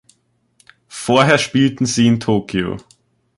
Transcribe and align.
Vorher 0.87 1.37
spielten 1.37 1.85
sie 1.85 2.07
in 2.07 2.19
Tokio. 2.19 2.77